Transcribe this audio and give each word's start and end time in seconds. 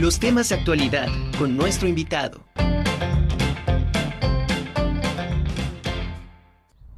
los 0.00 0.18
temas 0.18 0.50
de 0.50 0.56
actualidad 0.56 1.08
con 1.38 1.56
nuestro 1.56 1.88
invitado. 1.88 2.44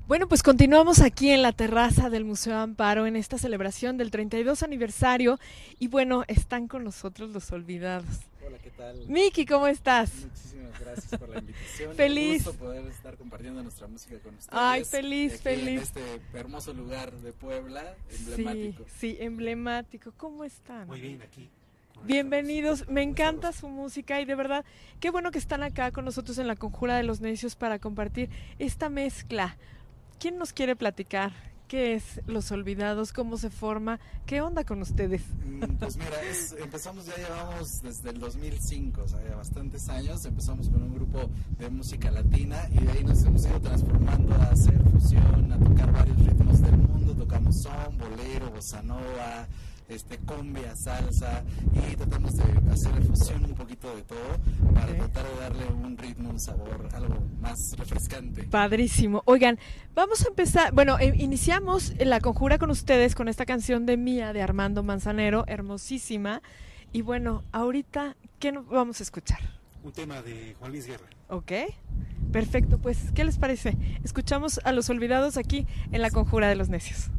Bueno, 0.09 0.27
pues 0.27 0.43
continuamos 0.43 1.01
aquí 1.01 1.31
en 1.31 1.43
la 1.43 1.53
terraza 1.53 2.11
del 2.11 2.25
Museo 2.25 2.57
Amparo 2.57 3.07
en 3.07 3.15
esta 3.15 3.39
celebración 3.39 3.99
del 3.99 4.11
32 4.11 4.63
aniversario 4.63 5.39
y 5.79 5.89
bueno, 5.89 6.25
están 6.29 6.67
con 6.67 6.83
nosotros 6.83 7.31
los 7.31 7.53
olvidados. 7.53 8.07
Hola, 8.45 8.59
¿qué 8.59 8.71
tal? 8.71 9.07
Miki, 9.07 9.45
¿cómo 9.45 9.67
estás? 9.67 10.11
Muchísimas 10.25 10.81
gracias 10.81 11.21
por 11.21 11.29
la 11.29 11.39
invitación. 11.39 11.95
feliz. 11.95 12.47
Un 12.47 12.53
gusto 12.53 12.65
poder 12.65 12.87
estar 12.87 13.17
compartiendo 13.17 13.63
nuestra 13.63 13.87
música 13.87 14.19
con 14.19 14.35
ustedes. 14.35 14.49
Ay, 14.51 14.85
feliz, 14.85 15.35
aquí 15.35 15.43
feliz. 15.43 15.69
En 15.69 15.79
este 15.79 16.21
hermoso 16.33 16.73
lugar 16.73 17.13
de 17.13 17.33
Puebla, 17.33 17.95
emblemático. 18.11 18.85
Sí, 18.89 19.15
sí, 19.15 19.17
emblemático. 19.21 20.13
¿Cómo 20.17 20.43
están? 20.43 20.89
Muy 20.89 21.01
bien, 21.01 21.23
aquí. 21.23 21.51
Bienvenidos, 22.05 22.89
me 22.89 23.03
encanta 23.03 23.53
su 23.53 23.69
música 23.69 24.21
y 24.21 24.25
de 24.25 24.35
verdad, 24.35 24.65
qué 25.01 25.11
bueno 25.11 25.31
que 25.31 25.39
están 25.39 25.63
acá 25.63 25.91
con 25.91 26.05
nosotros 26.05 26.39
en 26.39 26.47
la 26.47 26.57
Conjura 26.57 26.97
de 26.97 27.03
los 27.03 27.21
Necios 27.21 27.55
para 27.55 27.79
compartir 27.79 28.31
esta 28.59 28.89
mezcla. 28.89 29.57
¿Quién 30.19 30.39
nos 30.39 30.53
quiere 30.53 30.75
platicar? 30.75 31.33
¿Qué 31.67 31.95
es 31.95 32.23
Los 32.27 32.51
Olvidados? 32.51 33.13
¿Cómo 33.13 33.37
se 33.37 33.51
forma? 33.51 34.01
¿Qué 34.25 34.41
onda 34.41 34.65
con 34.65 34.81
ustedes? 34.81 35.21
Mm, 35.45 35.77
Pues 35.79 35.99
mira, 35.99 36.23
es- 36.23 36.57
empezamos, 36.59 37.05
ya 37.05 37.15
llevamos 37.17 37.83
desde 37.83 38.09
el 38.11 38.19
2005, 38.19 39.03
o 39.03 39.09
sea, 39.09 39.23
ya 39.29 39.37
bastantes 39.37 39.87
años. 39.91 40.25
Empezamos 40.25 40.71
con 40.71 40.83
un 40.83 40.95
grupo 40.95 41.29
de 41.59 41.69
música 41.69 42.11
latina 42.11 42.67
y 42.73 42.79
de 42.85 42.91
ahí 42.93 43.05
nos 43.05 43.23
hemos 43.25 43.45
ido 43.45 43.61
transformando 43.61 44.35
a 44.37 44.45
hacer 44.45 44.81
fusión, 44.91 45.53
a 45.53 45.59
tocar 45.59 45.93
varios 45.93 46.17
ritmos 46.25 46.63
del 46.63 46.79
mundo. 46.79 47.15
Tocamos 47.15 47.61
son, 47.61 47.99
bolero, 47.99 48.51
bossa 48.51 48.83
nova, 48.83 49.47
este, 49.89 50.19
cumbia, 50.19 50.77
salsa 50.77 51.43
y 51.73 51.97
tratamos 51.97 52.37
de 52.37 52.45
hacer 52.71 53.03
fusión 53.05 53.45
un 53.45 53.55
poquito 53.55 53.95
de 53.95 54.03
todo 54.03 54.19
para 54.75 54.95
tratar 54.95 55.27
de 55.27 55.41
darle 55.41 55.67
un 55.67 55.97
ritmo, 55.97 56.31
un 56.31 56.41
sabor, 56.41 56.89
algo 56.95 57.17
más 57.41 57.75
refrescante. 57.77 58.45
Padrísimo. 58.45 59.23
Oigan, 59.25 59.59
vamos 59.95 60.25
a 60.25 60.29
empezar. 60.29 60.73
Bueno, 60.73 60.99
eh, 60.99 61.13
iniciamos 61.17 61.95
la 61.99 62.21
conjura 62.21 62.59
con 62.59 62.71
ustedes 62.71 63.15
con 63.15 63.29
esta 63.29 63.47
canción 63.47 63.87
de 63.87 63.97
Mía 63.97 64.33
de 64.33 64.43
Armando 64.43 64.83
Manzanero, 64.83 65.45
hermosísima. 65.47 66.43
Y 66.93 67.03
bueno, 67.03 67.45
ahorita, 67.53 68.17
¿qué 68.39 68.53
nos 68.53 68.67
vamos 68.69 69.01
a 69.01 69.03
escuchar? 69.03 69.41
Un 69.83 69.93
tema 69.93 70.23
de 70.23 70.55
Juan 70.59 70.73
Luis 70.73 70.87
Guerra. 70.87 71.07
¿Ok? 71.29 71.53
Perfecto, 72.33 72.79
pues, 72.79 73.11
¿qué 73.15 73.25
les 73.25 73.39
parece? 73.39 73.77
Escuchamos 74.05 74.61
a 74.65 74.73
los 74.73 74.91
olvidados 74.91 75.37
aquí 75.37 75.67
en 75.93 76.03
la 76.03 76.11
conjura 76.11 76.49
de 76.49 76.57
los 76.57 76.69
necios. 76.69 77.11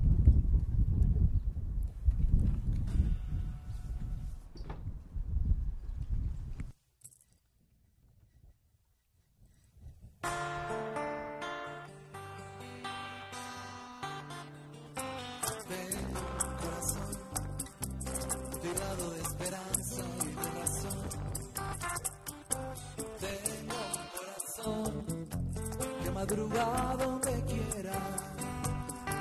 Que 26.19 26.35
madruga 26.35 26.97
donde 26.97 27.43
quiera. 27.45 27.93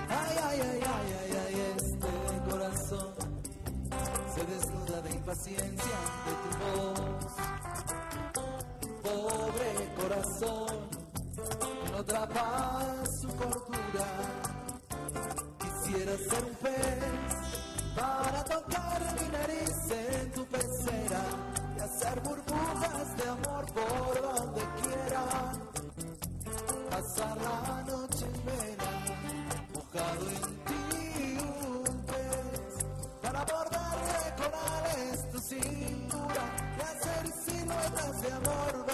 Ay, 0.09 0.37
ay, 0.43 0.61
ay, 0.61 0.81
ay, 0.83 1.15
ay, 1.21 1.33
ay, 1.47 1.75
este 1.77 2.51
corazón 2.51 3.15
se 4.35 4.45
desnuda 4.45 5.03
de 5.03 5.11
impaciencia 5.11 5.99
de 6.27 6.33
tu 6.43 6.51
voz. 6.65 7.01
Pobre 9.03 9.71
corazón 10.01 10.77
no 11.93 11.99
atrapa 11.99 13.05
su 13.20 13.29
cordura. 13.29 14.08
Quisiera 15.61 16.17
ser 16.17 16.45
un 16.45 16.55
pez 16.57 16.98
para 17.95 18.45
tocar 18.45 19.01
mi 19.20 19.29
nariz 19.29 19.91
en 19.91 20.33
tu 20.33 20.45
pecera 20.47 21.23
y 21.77 21.81
hacer 21.81 22.20
burbujas 22.20 23.17
de 23.17 23.29
amor 23.29 23.64
por 23.73 24.23
donde 24.23 24.63
quiera. 24.83 25.69
Pasar 26.98 27.36
la 27.36 27.85
noche 27.85 28.25
en 28.27 28.45
vela, 28.45 28.91
mojado 29.73 30.27
en 30.31 30.42
ti 30.67 31.39
un 31.69 32.05
pez 32.07 32.75
para 33.23 33.45
bordarle 33.45 34.35
corales 34.36 35.31
tu 35.31 35.39
cintura 35.39 36.45
y 36.77 36.81
hacer 36.81 37.25
siluetas 37.45 38.20
de 38.20 38.33
amor 38.33 38.87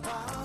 que 0.00 0.08
no 0.08 0.35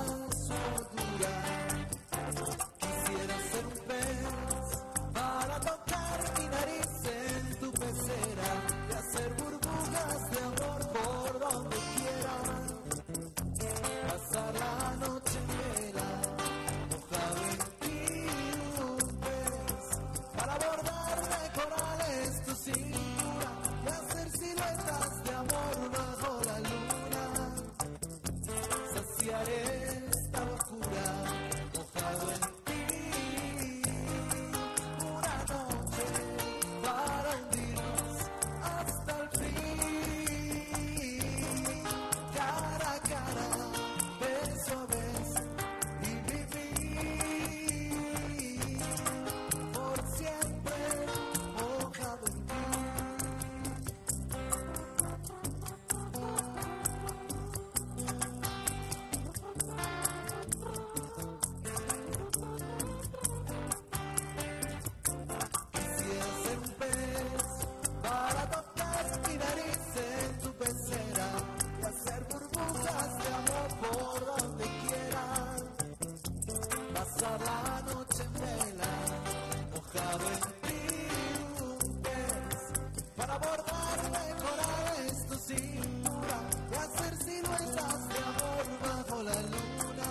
para 83.21 83.37
bordarle 83.37 84.35
corales 84.41 85.27
tu 85.27 85.35
cintura 85.35 86.37
y 86.71 86.75
hacer 86.75 87.13
siluetas 87.23 88.09
de 88.09 88.17
amor 88.31 88.65
bajo 88.81 89.23
la 89.23 89.41
luna. 89.53 90.09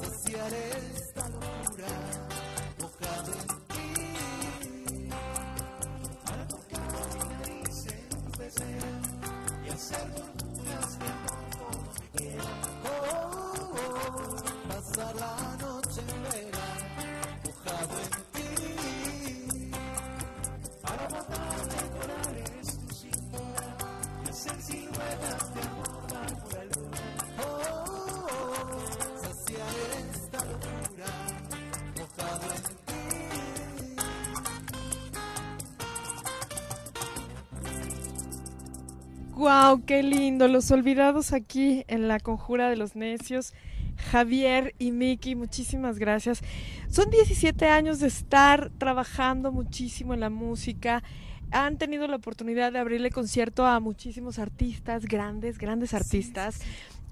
Saciaré 0.00 0.66
esta 0.94 1.28
locura 1.28 1.94
mojado 2.80 3.32
en 3.32 3.48
ti. 3.68 3.88
Para 6.24 6.48
tocar 6.48 6.88
mi 7.12 7.28
nariz 7.34 7.86
Wow, 39.36 39.84
qué 39.84 40.02
lindo. 40.02 40.48
Los 40.48 40.70
olvidados 40.70 41.32
aquí 41.34 41.84
en 41.88 42.08
la 42.08 42.18
conjura 42.20 42.70
de 42.70 42.76
los 42.76 42.96
necios. 42.96 43.52
Javier 44.10 44.74
y 44.78 44.92
Miki, 44.92 45.34
muchísimas 45.34 45.98
gracias. 45.98 46.42
Son 46.88 47.10
17 47.10 47.66
años 47.66 48.00
de 48.00 48.08
estar 48.08 48.70
trabajando 48.78 49.52
muchísimo 49.52 50.14
en 50.14 50.20
la 50.20 50.30
música. 50.30 51.02
Han 51.50 51.78
tenido 51.78 52.06
la 52.06 52.16
oportunidad 52.16 52.72
de 52.72 52.78
abrirle 52.78 53.10
concierto 53.10 53.66
a 53.66 53.80
muchísimos 53.80 54.38
artistas, 54.38 55.04
grandes, 55.06 55.58
grandes 55.58 55.94
artistas. 55.94 56.60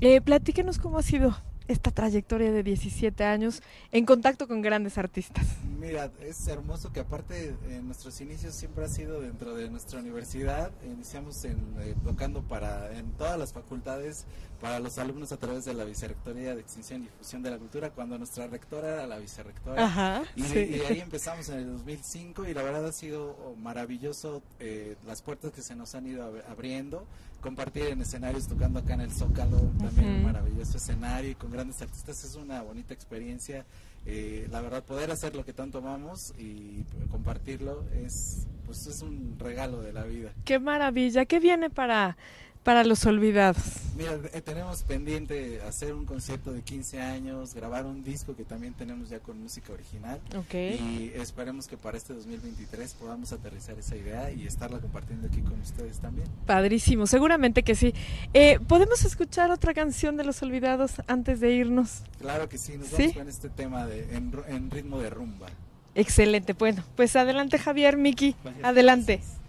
Eh, 0.01 0.21
platíquenos 0.21 0.79
cómo 0.79 0.99
ha 0.99 1.03
sido 1.03 1.37
esta 1.69 1.91
trayectoria 1.91 2.53
de 2.53 2.63
17 2.63 3.25
años 3.25 3.63
en 3.93 4.05
contacto 4.05 4.47
con 4.49 4.63
grandes 4.63 4.99
artistas? 4.99 5.47
Mira, 5.79 6.11
es 6.21 6.47
hermoso 6.47 6.93
que 6.93 7.01
aparte 7.01 7.55
en 7.69 7.87
nuestros 7.87 8.21
inicios 8.21 8.55
siempre 8.55 8.85
ha 8.85 8.89
sido 8.89 9.21
dentro 9.21 9.55
de 9.55 9.69
nuestra 9.69 10.01
universidad. 10.01 10.71
Iniciamos 10.85 11.45
en, 11.45 11.59
eh, 11.81 11.95
tocando 12.05 12.43
para 12.43 12.97
en 12.97 13.13
todas 13.13 13.39
las 13.39 13.53
facultades 13.53 14.27
para 14.61 14.81
los 14.81 14.99
alumnos 14.99 15.31
a 15.31 15.37
través 15.37 15.67
de 15.67 15.75
la 15.75 15.85
Vicerrectoría 15.85 16.55
de 16.55 16.63
Extensión 16.63 17.03
y 17.03 17.05
Difusión 17.05 17.43
de 17.43 17.51
la 17.51 17.59
Cultura, 17.59 17.91
cuando 17.91 18.17
nuestra 18.17 18.47
rectora 18.47 18.95
era 18.95 19.07
la 19.07 19.19
vicerrectora. 19.19 19.85
Ajá, 19.85 20.23
y, 20.37 20.43
y, 20.43 20.81
ahí 20.89 21.01
empezamos 21.01 21.51
en 21.51 21.59
el 21.59 21.73
2005 21.73 22.47
y 22.47 22.55
la 22.55 22.63
verdad 22.63 22.87
ha 22.87 22.93
sido 22.93 23.37
maravilloso 23.59 24.43
eh, 24.61 24.97
las 25.07 25.21
puertas 25.21 25.53
que 25.53 25.61
se 25.61 25.75
nos 25.75 25.95
han 25.95 26.07
ido 26.07 26.25
abriendo. 26.49 27.07
Compartir 27.45 27.89
en 27.89 28.01
escenarios 28.01 28.49
tocando 28.49 28.79
acá 28.79 28.95
en 28.95 29.03
el 29.03 29.13
Zócalo, 29.13 29.59
también 29.79 30.09
un 30.09 30.23
maravilloso 30.23 30.79
escenario 30.79 31.33
y 31.33 31.35
con 31.35 31.51
grandes 31.51 31.83
artistas 31.83 32.25
es 32.25 32.37
una 32.37 32.63
bonita 32.63 32.95
experiencia. 32.95 33.67
Eh, 34.07 34.49
la 34.51 34.63
verdad, 34.63 34.83
poder 34.83 35.11
hacer 35.11 35.37
lo 35.37 35.45
que 35.45 35.53
tanto 35.53 35.77
amamos 35.77 36.33
y 36.39 36.85
compartirlo 37.11 37.85
es, 38.03 38.47
pues, 38.65 38.87
es 38.87 39.03
un 39.03 39.37
regalo 39.39 39.83
de 39.83 39.93
la 39.93 40.05
vida. 40.05 40.33
Qué 40.47 40.59
maravilla. 40.59 41.27
¿Qué 41.27 41.39
viene 41.39 41.69
para 41.69 42.17
para 42.65 42.83
los 42.83 43.05
olvidados? 43.07 43.63
Mira, 43.97 44.19
eh, 44.33 44.41
tenemos 44.41 44.83
pendiente 44.83 45.61
hacer 45.69 45.95
un 45.95 46.05
concierto 46.05 46.53
de 46.53 46.63
15 46.63 47.01
años, 47.01 47.55
grabar 47.55 47.87
un 47.87 48.03
disco 48.03 48.35
que 48.35 48.43
también 48.43 48.73
tenemos 48.73 49.11
ya 49.11 49.21
con 49.21 49.41
música 49.41 49.73
original. 49.73 50.19
Okay. 50.37 51.13
Y 51.15 51.21
esperemos 51.21 51.69
que 51.69 51.77
para 51.77 51.97
este 51.97 52.15
2023 52.15 52.95
podamos 52.95 53.33
aterrizar 53.33 53.79
esa 53.79 53.97
idea 53.97 54.33
y 54.33 54.47
estarla 54.47 54.81
compartiendo 54.81 55.29
aquí 55.29 55.43
con 55.43 55.61
ustedes 55.61 56.01
también. 56.01 56.27
Padrísimo, 56.47 57.07
seguramente 57.07 57.63
que 57.63 57.77
sí. 57.77 57.95
Eh, 58.33 58.59
¿Podemos 58.67 59.05
escuchar 59.05 59.51
otra 59.51 59.75
canción 59.75 60.17
de 60.17 60.25
los 60.25 60.43
olvidados 60.43 60.95
antes 61.07 61.39
de 61.41 61.53
irnos? 61.53 62.03
Claro 62.21 62.49
que 62.49 62.59
sí, 62.59 62.77
nos 62.79 62.91
vamos 62.91 63.13
con 63.13 63.29
este 63.29 63.49
tema 63.51 63.87
de, 63.87 64.09
en, 64.15 64.71
ritmo 64.71 64.99
de 64.99 65.11
rumba. 65.11 65.47
Excelente, 65.95 66.55
bueno, 66.55 66.83
pues 66.97 67.15
adelante 67.15 67.59
Javier, 67.59 67.97
Miki, 67.97 68.35
adelante. 68.63 69.19
gracias 69.19 69.44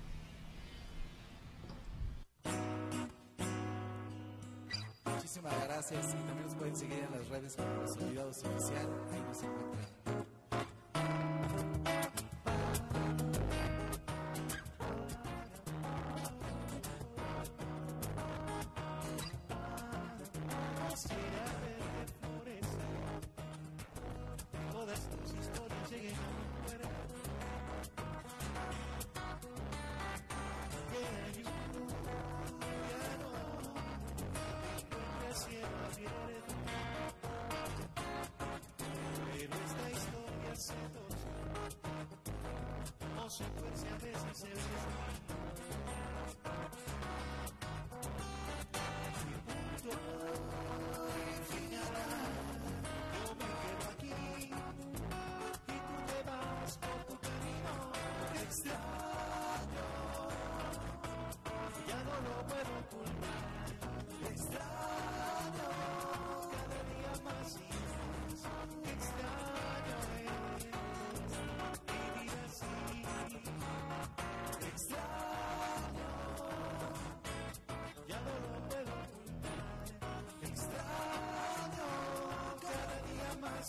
y 5.92 5.94
también 5.94 6.44
nos 6.44 6.56
pueden 6.56 6.76
seguir 6.76 6.98
en 6.98 7.12
las 7.12 7.30
redes 7.30 7.56
como 7.56 7.76
Los 7.76 7.96
Olvidados 7.98 8.44
Oficial, 8.44 8.88
ahí 9.12 9.22
nos 9.22 9.44
encuentran. 9.44 10.35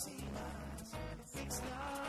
Día 0.05 0.29
más 0.31 0.93
y 1.33 1.45
más. 1.47 2.06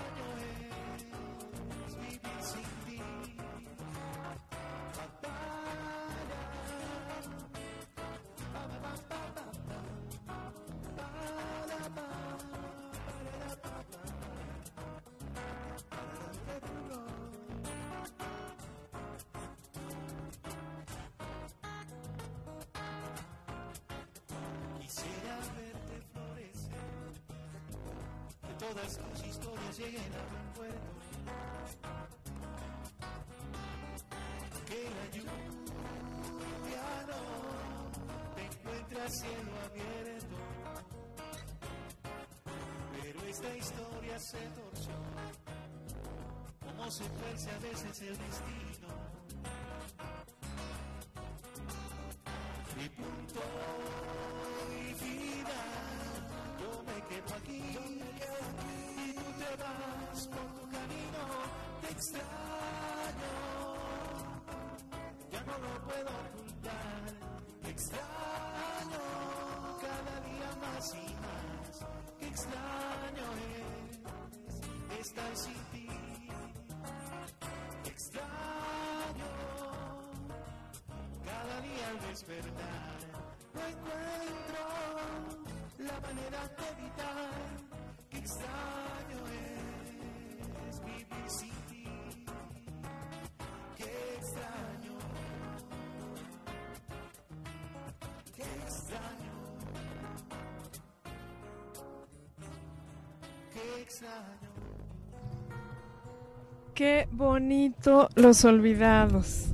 Todas 28.69 28.99
tus 28.99 29.27
historias 29.27 29.79
lleguen 29.79 30.13
a 30.15 30.23
buen 30.31 30.53
puerto. 30.55 30.89
Que 34.67 34.85
la 34.85 35.07
lluvia 35.17 35.33
no 37.09 38.35
te 38.35 38.45
encuentre 38.45 39.11
cielo 39.11 39.53
abierto. 39.65 40.37
Pero 43.03 43.21
esta 43.23 43.57
historia 43.57 44.19
se 44.19 44.39
torció, 44.39 44.95
como 46.61 46.91
se 46.91 47.05
tuerce 47.09 47.51
a 47.51 47.59
veces 47.59 48.03
el 48.03 48.19
destino. 48.19 48.89
Mi 52.77 52.89
punto 52.91 53.41
yo 57.09 57.17
me 57.17 57.23
quedo 57.23 57.37
aquí, 57.37 57.63
y 59.07 59.13
tú 59.13 59.23
te 59.39 59.51
vas 59.63 60.27
por 60.29 60.47
tu 60.55 60.65
camino, 60.71 61.23
te 61.81 61.89
extraño, 61.91 63.35
ya 65.31 65.41
no 65.43 65.59
lo 65.59 65.81
puedo 65.87 66.11
ocultar, 66.29 67.03
te 67.63 67.71
extraño, 67.71 69.05
cada 69.81 70.21
día 70.21 70.51
más 70.61 70.95
y 70.95 71.15
más, 71.15 71.87
qué 72.19 72.27
extraño 72.27 73.27
es 74.91 75.07
estar 75.07 75.37
sin 75.37 75.61
ti, 75.73 75.89
te 77.85 77.91
extraño. 77.91 78.29
Cada 81.25 81.61
día 81.61 81.89
al 81.89 82.01
despertar 82.09 82.99
no 83.55 83.61
manera 86.01 86.41
de 86.57 86.65
evitar 86.73 87.31
que 88.11 88.19
extraño 88.19 89.21
es 90.69 90.85
vivir 90.85 91.29
sin 91.29 91.55
ti, 91.69 91.85
que 93.77 93.91
extraño, 94.19 94.97
que 98.35 98.43
extraño, 98.43 99.35
que 103.53 103.83
extraño. 103.83 104.49
Qué 106.75 107.09
bonito 107.11 108.09
los 108.15 108.45
olvidados. 108.45 109.49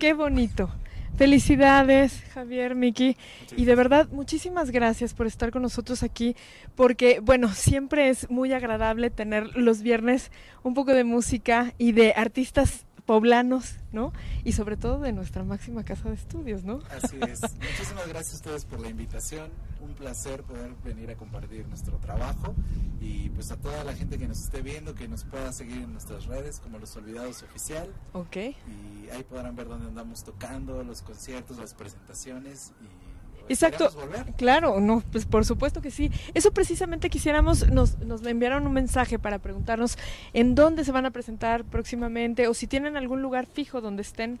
Qué 0.00 0.14
bonito. 0.14 0.68
Felicidades, 1.16 2.22
Javier, 2.34 2.74
Miki. 2.74 3.16
Y 3.56 3.64
de 3.64 3.74
verdad, 3.74 4.08
muchísimas 4.10 4.70
gracias 4.70 5.14
por 5.14 5.26
estar 5.26 5.50
con 5.50 5.62
nosotros 5.62 6.02
aquí, 6.02 6.36
porque, 6.74 7.20
bueno, 7.20 7.52
siempre 7.54 8.10
es 8.10 8.30
muy 8.30 8.52
agradable 8.52 9.10
tener 9.10 9.56
los 9.56 9.80
viernes 9.82 10.30
un 10.62 10.74
poco 10.74 10.92
de 10.92 11.04
música 11.04 11.72
y 11.78 11.92
de 11.92 12.12
artistas 12.14 12.84
poblanos, 13.06 13.76
¿no? 13.92 14.12
Y 14.44 14.52
sobre 14.52 14.76
todo 14.76 14.98
de 14.98 15.12
nuestra 15.12 15.44
máxima 15.44 15.84
casa 15.84 16.08
de 16.08 16.16
estudios, 16.16 16.64
¿no? 16.64 16.80
Así 16.90 17.18
es. 17.26 17.40
Muchísimas 17.40 18.08
gracias 18.08 18.34
a 18.34 18.36
ustedes 18.36 18.64
por 18.64 18.80
la 18.80 18.88
invitación. 18.88 19.50
Un 19.80 19.94
placer 19.94 20.42
poder 20.42 20.72
venir 20.84 21.10
a 21.10 21.16
compartir 21.16 21.66
nuestro 21.68 21.96
trabajo 21.98 22.54
y 23.00 23.28
pues 23.30 23.52
a 23.52 23.56
toda 23.56 23.84
la 23.84 23.94
gente 23.94 24.18
que 24.18 24.26
nos 24.26 24.40
esté 24.40 24.60
viendo, 24.60 24.94
que 24.94 25.06
nos 25.06 25.24
pueda 25.24 25.52
seguir 25.52 25.78
en 25.78 25.92
nuestras 25.92 26.26
redes 26.26 26.58
como 26.58 26.78
Los 26.78 26.96
Olvidados 26.96 27.42
Oficial. 27.44 27.88
Ok. 28.12 28.36
Y 28.36 29.08
ahí 29.10 29.22
podrán 29.22 29.54
ver 29.54 29.68
dónde 29.68 29.86
andamos 29.86 30.24
tocando, 30.24 30.82
los 30.82 31.02
conciertos, 31.02 31.58
las 31.58 31.74
presentaciones 31.74 32.72
y 32.82 33.05
Exacto. 33.48 33.90
Claro, 34.36 34.80
no, 34.80 35.02
pues 35.12 35.26
por 35.26 35.44
supuesto 35.44 35.80
que 35.80 35.90
sí. 35.90 36.10
Eso 36.34 36.52
precisamente 36.52 37.10
quisiéramos, 37.10 37.70
nos, 37.70 37.98
nos 37.98 38.24
enviaron 38.24 38.66
un 38.66 38.72
mensaje 38.72 39.18
para 39.18 39.38
preguntarnos 39.38 39.98
en 40.32 40.54
dónde 40.54 40.84
se 40.84 40.92
van 40.92 41.06
a 41.06 41.10
presentar 41.10 41.64
próximamente 41.64 42.48
o 42.48 42.54
si 42.54 42.66
tienen 42.66 42.96
algún 42.96 43.22
lugar 43.22 43.46
fijo 43.46 43.80
donde 43.80 44.02
estén. 44.02 44.40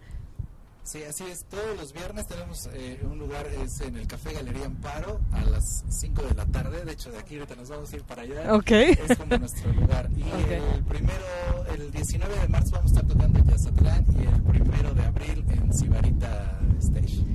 Sí, 0.86 1.02
así 1.02 1.24
es. 1.24 1.44
Todos 1.46 1.76
los 1.76 1.92
viernes 1.92 2.28
tenemos 2.28 2.70
eh, 2.72 3.00
un 3.02 3.18
lugar, 3.18 3.44
es 3.60 3.80
en 3.80 3.96
el 3.96 4.06
Café 4.06 4.32
Galería 4.32 4.66
Amparo 4.66 5.20
a 5.32 5.42
las 5.42 5.84
5 5.88 6.22
de 6.22 6.34
la 6.36 6.46
tarde. 6.46 6.84
De 6.84 6.92
hecho, 6.92 7.10
de 7.10 7.18
aquí 7.18 7.34
ahorita 7.34 7.56
nos 7.56 7.70
vamos 7.70 7.92
a 7.92 7.96
ir 7.96 8.04
para 8.04 8.22
allá. 8.22 8.54
Ok. 8.54 8.70
Es 8.70 9.18
como 9.18 9.36
nuestro 9.36 9.72
lugar. 9.72 10.08
Y 10.16 10.22
el 10.52 10.84
primero, 10.84 11.66
el 11.74 11.90
19 11.90 12.38
de 12.38 12.48
marzo 12.48 12.70
vamos 12.76 12.92
a 12.92 12.94
estar 12.94 13.08
tocando 13.08 13.36
en 13.36 13.48
Yazatlán 13.48 14.06
y 14.16 14.26
el 14.26 14.42
primero 14.42 14.94
de 14.94 15.02
abril 15.02 15.44
en 15.48 15.74
Sibarita 15.74 16.60
Stage. 16.78 17.25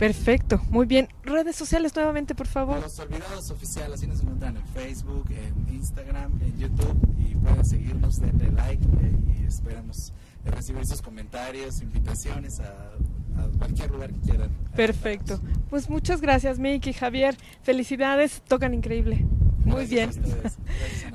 Perfecto, 0.00 0.62
muy 0.70 0.86
bien. 0.86 1.08
Redes 1.24 1.54
sociales 1.56 1.94
nuevamente, 1.94 2.34
por 2.34 2.46
favor. 2.46 2.80
Los 2.80 2.98
Olvidados 2.98 3.50
Oficial, 3.50 3.92
así 3.92 4.06
nos 4.06 4.20
encuentran 4.22 4.56
en 4.56 4.66
Facebook, 4.68 5.26
en 5.30 5.74
Instagram, 5.74 6.32
en 6.42 6.58
YouTube 6.58 6.96
y 7.18 7.34
pueden 7.34 7.64
seguirnos, 7.66 8.18
denle 8.18 8.50
like 8.50 8.82
eh, 8.82 9.42
y 9.42 9.46
esperamos 9.46 10.14
recibir 10.46 10.86
sus 10.86 11.02
comentarios, 11.02 11.82
invitaciones 11.82 12.60
a, 12.60 12.94
a 13.36 13.58
cualquier 13.58 13.90
lugar 13.90 14.10
que 14.14 14.20
quieran. 14.20 14.50
Perfecto. 14.74 15.38
Pues 15.68 15.90
muchas 15.90 16.22
gracias, 16.22 16.58
Miki, 16.58 16.94
Javier. 16.94 17.36
Felicidades, 17.62 18.40
tocan 18.48 18.72
increíble. 18.72 19.26
Muy 19.66 19.86
Gracias 19.86 20.18
bien. 20.18 21.12